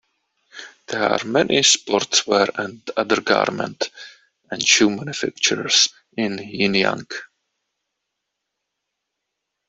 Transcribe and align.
There 0.87 1.03
are 1.03 1.23
many 1.27 1.59
sportswear 1.59 2.49
and 2.57 2.81
other 2.97 3.21
garment 3.21 3.91
and 4.49 4.67
shoe 4.67 4.89
manufacturers 4.89 5.89
in 6.17 6.37
Jinjiang. 6.37 7.05